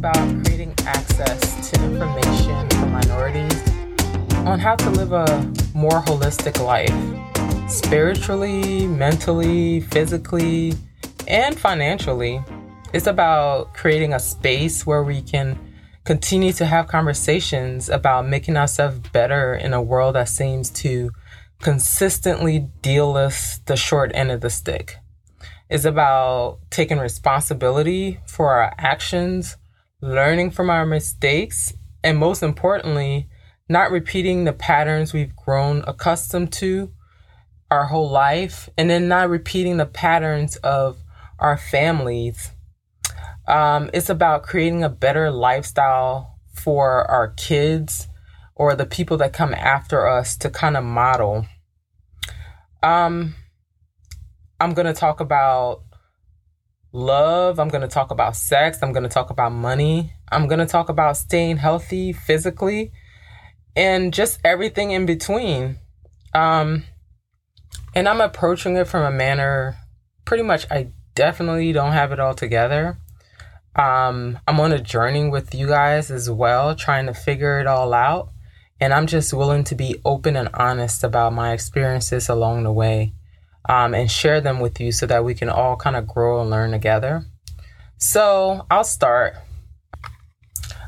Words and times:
about 0.00 0.16
creating 0.42 0.72
access 0.86 1.68
to 1.68 1.84
information 1.84 2.66
for 2.70 2.86
minorities 2.86 3.68
on 4.46 4.58
how 4.58 4.74
to 4.74 4.88
live 4.88 5.12
a 5.12 5.26
more 5.74 6.00
holistic 6.00 6.58
life 6.64 7.70
spiritually, 7.70 8.86
mentally, 8.86 9.80
physically, 9.80 10.72
and 11.28 11.60
financially. 11.60 12.42
It's 12.94 13.06
about 13.06 13.74
creating 13.74 14.14
a 14.14 14.20
space 14.20 14.86
where 14.86 15.02
we 15.02 15.20
can 15.20 15.58
continue 16.04 16.54
to 16.54 16.64
have 16.64 16.86
conversations 16.86 17.90
about 17.90 18.26
making 18.26 18.56
ourselves 18.56 19.00
better 19.10 19.52
in 19.52 19.74
a 19.74 19.82
world 19.82 20.14
that 20.14 20.30
seems 20.30 20.70
to 20.70 21.10
consistently 21.60 22.70
deal 22.80 23.18
us 23.18 23.58
the 23.66 23.76
short 23.76 24.12
end 24.14 24.30
of 24.30 24.40
the 24.40 24.48
stick. 24.48 24.96
It's 25.68 25.84
about 25.84 26.58
taking 26.70 26.98
responsibility 26.98 28.18
for 28.26 28.54
our 28.54 28.72
actions, 28.78 29.58
learning 30.00 30.50
from 30.50 30.70
our 30.70 30.86
mistakes, 30.86 31.74
and 32.02 32.18
most 32.18 32.42
importantly, 32.42 33.28
not 33.68 33.90
repeating 33.90 34.44
the 34.44 34.52
patterns 34.52 35.12
we've 35.12 35.36
grown 35.36 35.84
accustomed 35.86 36.52
to 36.52 36.90
our 37.70 37.86
whole 37.86 38.10
life, 38.10 38.68
and 38.76 38.90
then 38.90 39.06
not 39.06 39.28
repeating 39.28 39.76
the 39.76 39.86
patterns 39.86 40.56
of 40.56 40.98
our 41.38 41.56
families. 41.56 42.50
Um, 43.46 43.90
it's 43.94 44.10
about 44.10 44.42
creating 44.42 44.82
a 44.82 44.88
better 44.88 45.30
lifestyle 45.30 46.38
for 46.52 47.08
our 47.10 47.28
kids 47.28 48.08
or 48.54 48.74
the 48.74 48.86
people 48.86 49.16
that 49.18 49.32
come 49.32 49.54
after 49.54 50.06
us 50.06 50.36
to 50.36 50.50
kind 50.50 50.76
of 50.76 50.84
model. 50.84 51.46
Um, 52.82 53.34
I'm 54.60 54.74
going 54.74 54.86
to 54.86 54.92
talk 54.92 55.20
about 55.20 55.82
love. 56.92 57.58
I'm 57.58 57.68
going 57.68 57.82
to 57.82 57.88
talk 57.88 58.10
about 58.10 58.36
sex. 58.36 58.78
I'm 58.82 58.92
going 58.92 59.02
to 59.02 59.08
talk 59.08 59.30
about 59.30 59.52
money. 59.52 60.12
I'm 60.30 60.46
going 60.46 60.58
to 60.58 60.66
talk 60.66 60.88
about 60.88 61.16
staying 61.16 61.58
healthy 61.58 62.12
physically 62.12 62.92
and 63.76 64.12
just 64.12 64.40
everything 64.44 64.90
in 64.90 65.06
between. 65.06 65.78
Um, 66.34 66.84
and 67.94 68.08
I'm 68.08 68.20
approaching 68.20 68.76
it 68.76 68.86
from 68.86 69.02
a 69.02 69.10
manner 69.10 69.76
pretty 70.24 70.42
much 70.42 70.66
I 70.70 70.90
definitely 71.14 71.72
don't 71.72 71.92
have 71.92 72.12
it 72.12 72.20
all 72.20 72.34
together. 72.34 72.98
Um, 73.74 74.38
I'm 74.46 74.60
on 74.60 74.72
a 74.72 74.80
journey 74.80 75.28
with 75.28 75.54
you 75.54 75.66
guys 75.66 76.10
as 76.10 76.28
well, 76.28 76.74
trying 76.74 77.06
to 77.06 77.14
figure 77.14 77.60
it 77.60 77.66
all 77.66 77.92
out. 77.94 78.30
And 78.80 78.94
I'm 78.94 79.06
just 79.06 79.32
willing 79.32 79.64
to 79.64 79.74
be 79.74 80.00
open 80.04 80.36
and 80.36 80.48
honest 80.54 81.04
about 81.04 81.34
my 81.34 81.52
experiences 81.52 82.28
along 82.28 82.62
the 82.62 82.72
way 82.72 83.12
um, 83.68 83.94
and 83.94 84.10
share 84.10 84.40
them 84.40 84.60
with 84.60 84.80
you 84.80 84.92
so 84.92 85.06
that 85.06 85.24
we 85.24 85.34
can 85.34 85.48
all 85.48 85.76
kind 85.76 85.96
of 85.96 86.06
grow 86.06 86.40
and 86.40 86.50
learn 86.50 86.70
together. 86.70 87.24
So 87.98 88.66
I'll 88.70 88.84
start. 88.84 89.34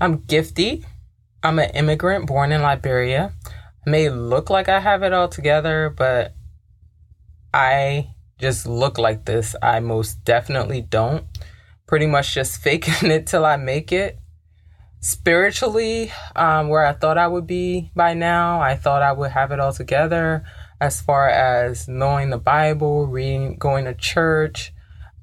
I'm 0.00 0.18
Gifty. 0.20 0.84
I'm 1.42 1.58
an 1.58 1.70
immigrant 1.70 2.26
born 2.26 2.50
in 2.50 2.62
Liberia. 2.62 3.32
I 3.86 3.90
may 3.90 4.10
look 4.10 4.50
like 4.50 4.68
I 4.68 4.80
have 4.80 5.02
it 5.02 5.12
all 5.12 5.28
together, 5.28 5.94
but 5.96 6.34
I 7.54 8.10
just 8.38 8.66
look 8.66 8.98
like 8.98 9.24
this. 9.24 9.54
I 9.62 9.80
most 9.80 10.24
definitely 10.24 10.82
don't. 10.82 11.24
Pretty 11.86 12.06
much 12.06 12.34
just 12.34 12.60
faking 12.62 13.10
it 13.10 13.26
till 13.26 13.44
I 13.44 13.56
make 13.56 13.92
it. 13.92 14.18
Spiritually, 15.00 16.10
um, 16.34 16.68
where 16.68 16.84
I 16.84 16.92
thought 16.92 17.16
I 17.16 17.28
would 17.28 17.46
be 17.46 17.92
by 17.94 18.14
now, 18.14 18.60
I 18.60 18.74
thought 18.74 19.02
I 19.02 19.12
would 19.12 19.30
have 19.30 19.52
it 19.52 19.60
all 19.60 19.72
together 19.72 20.44
as 20.80 21.00
far 21.00 21.28
as 21.28 21.88
knowing 21.88 22.30
the 22.30 22.38
Bible, 22.38 23.06
reading, 23.06 23.56
going 23.56 23.86
to 23.86 23.94
church, 23.94 24.72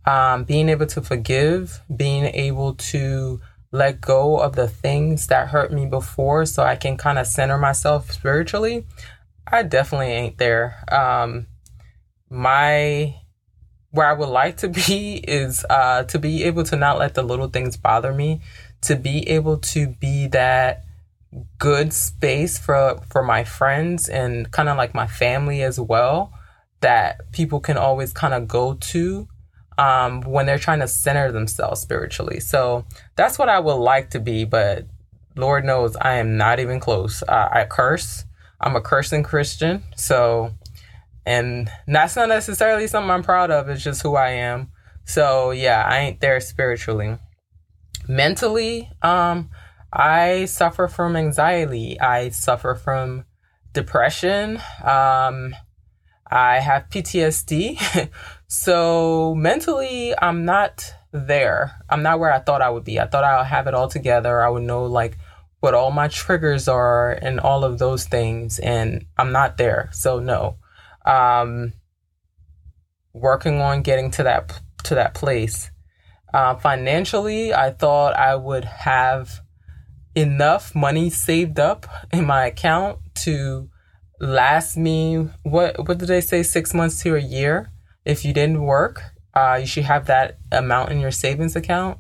um, 0.06 0.44
being 0.44 0.70
able 0.70 0.88
to 0.88 1.02
forgive, 1.02 1.82
being 1.96 2.26
able 2.26 2.74
to 2.76 3.40
let 3.72 4.02
go 4.02 4.38
of 4.38 4.56
the 4.56 4.68
things 4.68 5.28
that 5.28 5.50
hurt 5.50 5.72
me 5.72 5.86
before 5.86 6.46
so 6.46 6.64
I 6.64 6.76
can 6.76 6.98
kind 6.98 7.18
of 7.18 7.28
center 7.28 7.58
myself 7.58 8.12
spiritually. 8.12 8.86
I 9.48 9.64
definitely 9.64 10.12
ain't 10.12 10.38
there. 10.38 10.84
Um, 10.92 11.48
my 12.30 13.16
where 13.92 14.08
I 14.08 14.14
would 14.14 14.30
like 14.30 14.58
to 14.58 14.70
be 14.88 15.16
is 15.16 15.66
uh, 15.70 16.04
to 16.04 16.20
be 16.20 16.44
able 16.44 16.64
to 16.66 16.76
not 16.76 16.98
let 16.98 17.14
the 17.14 17.24
little 17.24 17.48
things 17.48 17.78
bother 17.78 18.14
me, 18.14 18.42
to 18.82 18.96
be 18.96 19.28
able 19.30 19.58
to 19.58 19.88
be 19.88 20.28
that 20.28 20.84
good 21.60 21.94
space 21.94 22.58
for 22.58 23.00
for 23.10 23.24
my 23.24 23.44
friends 23.44 24.10
and 24.10 24.52
kind 24.52 24.70
of 24.70 24.78
like 24.78 24.94
my 24.94 25.08
family 25.08 25.62
as 25.62 25.80
well 25.80 26.34
that 26.82 27.32
people 27.32 27.60
can 27.60 27.78
always 27.78 28.12
kind 28.12 28.34
of 28.34 28.48
go 28.48 28.74
to 28.76 29.28
um, 29.78 30.22
when 30.22 30.46
they're 30.46 30.60
trying 30.60 30.80
to 30.80 30.88
center 30.88 31.32
themselves 31.32 31.82
spiritually. 31.82 32.40
So 32.40 32.86
that's 33.16 33.40
what 33.40 33.50
I 33.50 33.60
would 33.60 33.76
like 33.76 34.12
to 34.12 34.20
be, 34.20 34.44
but 34.44 34.86
Lord 35.36 35.66
knows 35.66 35.96
I 35.96 36.16
am 36.16 36.38
not 36.38 36.60
even 36.60 36.80
close. 36.80 37.24
Uh, 37.24 37.50
I 37.52 37.66
curse. 37.66 38.26
I'm 38.62 38.76
a 38.76 38.82
cursing 38.82 39.24
Christian. 39.24 39.84
So, 39.96 40.54
and 41.26 41.72
that's 41.88 42.16
not 42.16 42.30
necessarily 42.30 42.88
something 42.88 43.10
I'm 43.10 43.24
proud 43.24 43.50
of. 43.50 43.70
It's 43.70 43.84
just 43.84 44.04
who 44.04 44.16
I 44.16 44.30
am. 44.30 44.72
So 45.06 45.52
yeah, 45.52 45.84
I 45.88 46.00
ain't 46.00 46.20
there 46.20 46.40
spiritually. 46.40 47.18
Mentally, 48.08 48.90
um, 49.02 49.50
I 49.94 50.46
suffer 50.46 50.88
from 50.88 51.16
anxiety. 51.16 52.00
I 52.00 52.30
suffer 52.30 52.74
from 52.74 53.26
depression. 53.74 54.58
Um, 54.84 55.56
I 56.30 56.60
have 56.60 56.90
PTSD. 56.90 58.10
so 58.48 59.36
mentally, 59.36 60.16
I'm 60.20 60.46
not 60.46 60.92
there. 61.12 61.80
I'm 61.90 62.02
not 62.02 62.20
where 62.20 62.34
I 62.34 62.40
thought 62.40 62.64
I 62.64 62.72
would 62.72 62.84
be. 62.84 63.00
I 63.00 63.06
thought 63.06 63.24
I'll 63.24 63.44
have 63.44 63.68
it 63.68 63.76
all 63.76 63.88
together. 63.88 64.42
I 64.42 64.50
would 64.50 64.64
know 64.64 64.86
like 64.86 65.18
what 65.60 65.76
all 65.76 65.92
my 65.92 66.08
triggers 66.08 66.68
are 66.68 67.12
and 67.12 67.40
all 67.40 67.64
of 67.64 67.78
those 67.78 68.06
things. 68.06 68.58
And 68.58 69.06
I'm 69.16 69.32
not 69.32 69.58
there. 69.58 69.90
So 69.94 70.20
no. 70.20 70.58
Um, 71.06 71.74
working 73.14 73.62
on 73.62 73.84
getting 73.84 74.10
to 74.12 74.24
that 74.24 74.60
to 74.86 74.96
that 74.96 75.14
place. 75.14 75.70
Uh, 76.34 76.56
financially, 76.56 77.54
I 77.54 77.70
thought 77.70 78.16
I 78.16 78.36
would 78.36 78.66
have 78.66 79.40
enough 80.16 80.76
money 80.76 81.10
saved 81.10 81.60
up 81.60 81.88
in 82.12 82.26
my 82.26 82.46
account 82.46 83.00
to 83.16 83.70
last 84.20 84.78
me 84.78 85.30
what 85.44 85.88
what 85.88 85.98
did 85.98 86.08
they 86.08 86.22
say? 86.22 86.44
Six 86.44 86.74
months 86.74 87.02
to 87.04 87.16
a 87.16 87.20
year? 87.20 87.72
If 88.06 88.26
you 88.26 88.34
didn't 88.34 88.62
work 88.62 89.02
uh, 89.34 89.58
you 89.60 89.66
should 89.66 89.86
have 89.86 90.06
that 90.06 90.38
amount 90.52 90.92
in 90.92 91.00
your 91.00 91.10
savings 91.10 91.56
account. 91.56 91.98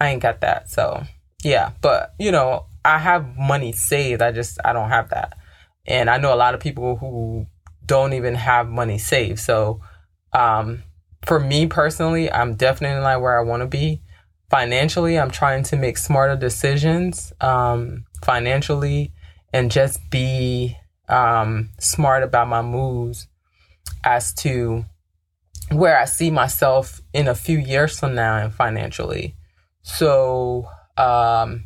I 0.00 0.10
ain't 0.10 0.22
got 0.22 0.40
that 0.42 0.70
so 0.70 1.04
yeah. 1.42 1.72
But 1.80 2.14
you 2.18 2.30
know 2.30 2.66
i 2.84 2.96
have 2.96 3.36
money 3.36 3.72
saved 3.72 4.22
i 4.22 4.30
just 4.30 4.58
i 4.64 4.72
don't 4.72 4.90
have 4.90 5.10
that. 5.10 5.36
And 5.86 6.08
i 6.10 6.18
know 6.18 6.34
a 6.34 6.36
lot 6.36 6.54
of 6.54 6.60
people 6.60 6.96
who 6.96 7.46
don't 7.88 8.12
even 8.12 8.34
have 8.34 8.68
money 8.68 8.98
saved 8.98 9.40
so 9.40 9.80
um, 10.32 10.84
for 11.24 11.40
me 11.40 11.66
personally 11.66 12.30
i'm 12.30 12.54
definitely 12.54 13.00
not 13.00 13.20
where 13.20 13.38
i 13.38 13.42
want 13.42 13.62
to 13.62 13.66
be 13.66 14.02
financially, 14.50 15.18
I'm 15.18 15.30
trying 15.30 15.62
to 15.64 15.76
make 15.76 15.98
smarter 15.98 16.36
decisions 16.36 17.32
um, 17.40 18.04
financially 18.24 19.12
and 19.52 19.70
just 19.70 20.10
be 20.10 20.76
um, 21.08 21.70
smart 21.78 22.22
about 22.22 22.48
my 22.48 22.62
moves 22.62 23.28
as 24.04 24.32
to 24.34 24.84
where 25.70 25.98
I 25.98 26.04
see 26.06 26.30
myself 26.30 27.00
in 27.12 27.28
a 27.28 27.34
few 27.34 27.58
years 27.58 27.98
from 27.98 28.14
now 28.14 28.36
and 28.36 28.52
financially. 28.52 29.34
So, 29.82 30.68
um, 30.96 31.64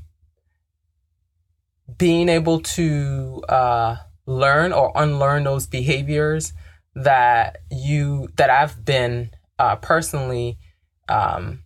being 1.99 2.29
able 2.29 2.61
to 2.61 3.43
uh, 3.49 3.97
learn 4.27 4.73
or 4.73 4.93
unlearn 4.95 5.45
those 5.45 5.67
behaviors 5.67 6.53
that 6.95 7.59
you 7.71 8.29
that 8.37 8.51
I've 8.51 8.85
been 8.85 9.31
uh, 9.59 9.77
personally 9.77 10.59
um, 11.09 11.62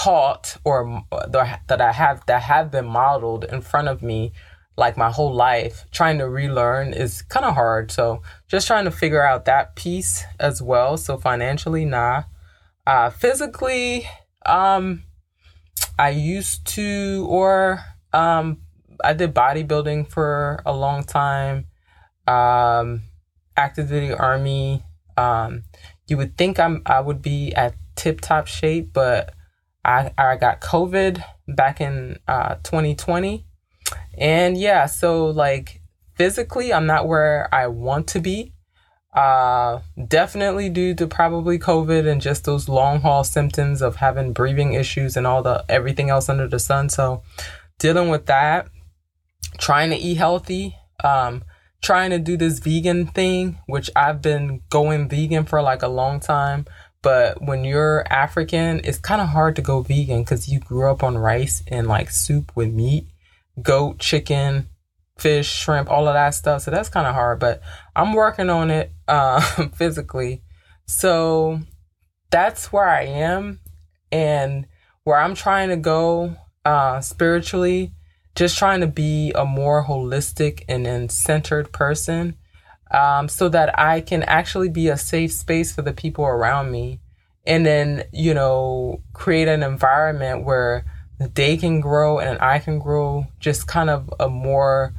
taught 0.00 0.56
or 0.64 1.02
that 1.10 1.80
I 1.80 1.92
have 1.92 2.24
that 2.26 2.42
have 2.42 2.70
been 2.70 2.86
modeled 2.86 3.44
in 3.44 3.60
front 3.60 3.88
of 3.88 4.02
me 4.02 4.32
like 4.76 4.96
my 4.96 5.10
whole 5.10 5.34
life 5.34 5.84
trying 5.90 6.16
to 6.18 6.28
relearn 6.28 6.94
is 6.94 7.20
kind 7.22 7.44
of 7.44 7.54
hard. 7.54 7.90
So 7.90 8.22
just 8.48 8.66
trying 8.66 8.86
to 8.86 8.90
figure 8.90 9.22
out 9.22 9.44
that 9.44 9.76
piece 9.76 10.24
as 10.38 10.62
well. 10.62 10.96
So 10.96 11.18
financially 11.18 11.84
nah. 11.84 12.24
Uh 12.86 13.10
physically 13.10 14.08
um 14.46 15.02
i 15.98 16.08
used 16.08 16.66
to 16.66 17.26
or 17.28 17.80
um 18.14 18.62
i 19.04 19.12
did 19.12 19.34
bodybuilding 19.34 20.08
for 20.08 20.62
a 20.64 20.74
long 20.74 21.04
time. 21.04 21.66
Um 22.26 23.02
active 23.54 23.90
duty 23.90 24.14
army. 24.14 24.82
Um 25.18 25.64
you 26.06 26.16
would 26.16 26.38
think 26.38 26.58
i'm 26.58 26.80
i 26.86 27.00
would 27.00 27.20
be 27.20 27.52
at 27.54 27.74
tip 27.96 28.22
top 28.22 28.46
shape 28.46 28.94
but 28.94 29.34
I, 29.84 30.12
I 30.18 30.36
got 30.36 30.60
COVID 30.60 31.22
back 31.48 31.80
in 31.80 32.18
uh, 32.28 32.56
2020. 32.56 33.46
And 34.18 34.56
yeah, 34.56 34.86
so 34.86 35.26
like 35.26 35.80
physically, 36.16 36.72
I'm 36.72 36.86
not 36.86 37.08
where 37.08 37.48
I 37.52 37.66
want 37.66 38.06
to 38.08 38.20
be. 38.20 38.52
Uh, 39.14 39.80
definitely 40.06 40.68
due 40.68 40.94
to 40.94 41.06
probably 41.06 41.58
COVID 41.58 42.06
and 42.06 42.20
just 42.20 42.44
those 42.44 42.68
long 42.68 43.00
haul 43.00 43.24
symptoms 43.24 43.82
of 43.82 43.96
having 43.96 44.32
breathing 44.32 44.74
issues 44.74 45.16
and 45.16 45.26
all 45.26 45.42
the 45.42 45.64
everything 45.68 46.10
else 46.10 46.28
under 46.28 46.46
the 46.46 46.60
sun. 46.60 46.88
So 46.88 47.22
dealing 47.78 48.08
with 48.08 48.26
that, 48.26 48.68
trying 49.58 49.90
to 49.90 49.96
eat 49.96 50.16
healthy, 50.16 50.76
um, 51.02 51.42
trying 51.82 52.10
to 52.10 52.18
do 52.18 52.36
this 52.36 52.60
vegan 52.60 53.06
thing, 53.06 53.58
which 53.66 53.90
I've 53.96 54.22
been 54.22 54.60
going 54.68 55.08
vegan 55.08 55.44
for 55.44 55.60
like 55.60 55.82
a 55.82 55.88
long 55.88 56.20
time. 56.20 56.66
But 57.02 57.42
when 57.42 57.64
you're 57.64 58.04
African, 58.12 58.80
it's 58.84 58.98
kind 58.98 59.20
of 59.20 59.28
hard 59.28 59.56
to 59.56 59.62
go 59.62 59.80
vegan 59.80 60.22
because 60.22 60.48
you 60.48 60.60
grew 60.60 60.90
up 60.90 61.02
on 61.02 61.16
rice 61.16 61.62
and 61.66 61.86
like 61.86 62.10
soup 62.10 62.52
with 62.54 62.72
meat, 62.72 63.08
goat, 63.62 63.98
chicken, 63.98 64.68
fish, 65.18 65.50
shrimp, 65.50 65.90
all 65.90 66.08
of 66.08 66.14
that 66.14 66.30
stuff. 66.30 66.62
So 66.62 66.70
that's 66.70 66.88
kind 66.88 67.06
of 67.06 67.14
hard, 67.14 67.38
but 67.38 67.62
I'm 67.96 68.12
working 68.12 68.50
on 68.50 68.70
it 68.70 68.92
uh, 69.08 69.40
physically. 69.74 70.42
So 70.86 71.60
that's 72.30 72.72
where 72.72 72.88
I 72.88 73.04
am 73.04 73.60
and 74.12 74.66
where 75.04 75.18
I'm 75.18 75.34
trying 75.34 75.70
to 75.70 75.76
go 75.76 76.36
uh, 76.64 77.00
spiritually, 77.00 77.92
just 78.34 78.58
trying 78.58 78.80
to 78.80 78.86
be 78.86 79.32
a 79.34 79.46
more 79.46 79.84
holistic 79.86 80.64
and 80.68 80.84
then 80.84 81.08
centered 81.08 81.72
person 81.72 82.36
um, 82.90 83.28
so 83.28 83.48
that 83.48 83.78
I 83.78 84.00
can 84.00 84.22
actually 84.24 84.68
be 84.68 84.88
a 84.88 84.96
safe 84.96 85.32
space 85.32 85.74
for 85.74 85.82
the 85.82 85.92
people 85.92 86.24
around 86.24 86.70
me. 86.70 87.00
And 87.46 87.64
then, 87.64 88.04
you 88.12 88.34
know, 88.34 89.00
create 89.12 89.48
an 89.48 89.62
environment 89.62 90.44
where 90.44 90.84
they 91.18 91.56
can 91.56 91.80
grow 91.80 92.18
and 92.18 92.40
I 92.40 92.58
can 92.58 92.78
grow 92.78 93.26
just 93.38 93.66
kind 93.66 93.90
of 93.90 94.12
a 94.18 94.28
more 94.28 94.94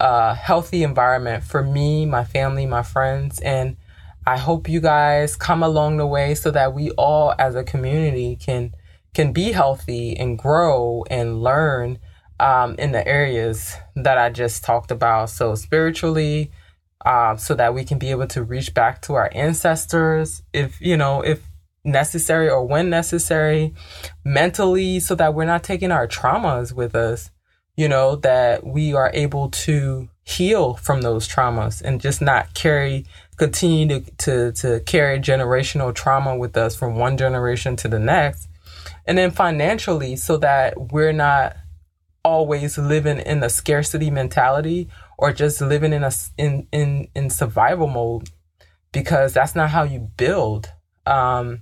a 0.00 0.34
healthy 0.34 0.82
environment 0.82 1.44
for 1.44 1.62
me, 1.62 2.04
my 2.04 2.24
family, 2.24 2.66
my 2.66 2.82
friends. 2.82 3.40
And 3.40 3.76
I 4.26 4.38
hope 4.38 4.68
you 4.68 4.80
guys 4.80 5.36
come 5.36 5.62
along 5.62 5.96
the 5.96 6.06
way 6.06 6.34
so 6.34 6.50
that 6.50 6.74
we 6.74 6.90
all 6.92 7.34
as 7.38 7.54
a 7.54 7.64
community 7.64 8.36
can 8.36 8.74
can 9.14 9.32
be 9.32 9.52
healthy 9.52 10.16
and 10.16 10.36
grow 10.36 11.04
and 11.08 11.40
learn 11.42 11.98
um, 12.40 12.74
in 12.78 12.90
the 12.90 13.06
areas 13.06 13.76
that 13.94 14.18
I 14.18 14.30
just 14.30 14.64
talked 14.64 14.90
about. 14.90 15.30
So 15.30 15.54
spiritually, 15.54 16.50
uh, 17.04 17.36
so 17.36 17.54
that 17.54 17.74
we 17.74 17.84
can 17.84 17.98
be 17.98 18.10
able 18.10 18.26
to 18.28 18.42
reach 18.42 18.74
back 18.74 19.02
to 19.02 19.14
our 19.14 19.30
ancestors, 19.34 20.42
if 20.52 20.80
you 20.80 20.96
know, 20.96 21.20
if 21.22 21.46
necessary 21.84 22.48
or 22.48 22.66
when 22.66 22.88
necessary, 22.90 23.74
mentally, 24.24 25.00
so 25.00 25.14
that 25.14 25.34
we're 25.34 25.44
not 25.44 25.62
taking 25.62 25.92
our 25.92 26.08
traumas 26.08 26.72
with 26.72 26.94
us 26.94 27.30
you 27.76 27.88
know, 27.88 28.16
that 28.16 28.64
we 28.64 28.94
are 28.94 29.10
able 29.14 29.50
to 29.50 30.08
heal 30.22 30.74
from 30.74 31.02
those 31.02 31.28
traumas 31.28 31.82
and 31.82 32.00
just 32.00 32.22
not 32.22 32.54
carry, 32.54 33.04
continue 33.36 34.00
to, 34.00 34.10
to, 34.16 34.52
to 34.52 34.80
carry 34.80 35.18
generational 35.18 35.94
trauma 35.94 36.36
with 36.36 36.56
us 36.56 36.76
from 36.76 36.96
one 36.96 37.16
generation 37.16 37.76
to 37.76 37.88
the 37.88 37.98
next. 37.98 38.48
And 39.06 39.18
then 39.18 39.30
financially, 39.30 40.16
so 40.16 40.36
that 40.38 40.92
we're 40.92 41.12
not 41.12 41.56
always 42.24 42.78
living 42.78 43.18
in 43.18 43.42
a 43.42 43.50
scarcity 43.50 44.10
mentality 44.10 44.88
or 45.18 45.32
just 45.32 45.60
living 45.60 45.92
in 45.92 46.04
a 46.04 46.12
in 46.38 46.66
in 46.72 47.08
in 47.14 47.30
survival 47.30 47.86
mode 47.86 48.30
because 48.92 49.32
that's 49.32 49.54
not 49.54 49.70
how 49.70 49.82
you 49.82 50.10
build 50.16 50.72
um 51.06 51.60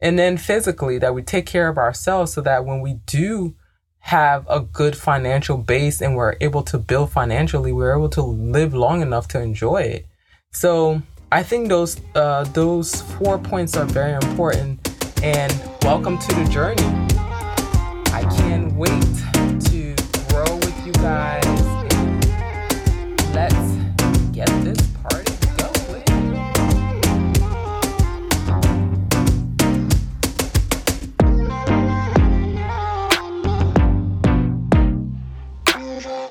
and 0.00 0.18
then 0.18 0.36
physically 0.36 0.98
that 0.98 1.14
we 1.14 1.22
take 1.22 1.46
care 1.46 1.68
of 1.68 1.78
ourselves 1.78 2.32
so 2.32 2.40
that 2.40 2.64
when 2.64 2.80
we 2.80 2.94
do 3.06 3.54
have 4.00 4.44
a 4.50 4.58
good 4.58 4.96
financial 4.96 5.56
base 5.56 6.02
and 6.02 6.16
we're 6.16 6.34
able 6.40 6.62
to 6.64 6.76
build 6.76 7.10
financially, 7.12 7.72
we're 7.72 7.96
able 7.96 8.08
to 8.08 8.20
live 8.20 8.74
long 8.74 9.00
enough 9.00 9.28
to 9.28 9.40
enjoy 9.40 9.76
it. 9.76 10.06
So 10.50 11.00
I 11.30 11.44
think 11.44 11.68
those 11.68 12.00
uh, 12.16 12.44
those 12.52 13.02
four 13.02 13.38
points 13.38 13.76
are 13.76 13.84
very 13.84 14.12
important. 14.12 14.80
And 15.22 15.52
welcome 15.82 16.18
to 16.18 16.34
the 16.34 16.44
journey. 16.50 16.82
I 18.12 18.24
can't 18.36 18.72
wait 18.72 19.04
to 19.70 19.94
grow 20.28 20.56
with 20.56 20.84
you 20.86 20.92
guys 20.94 21.41